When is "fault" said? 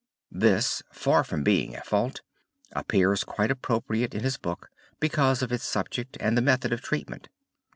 1.81-2.21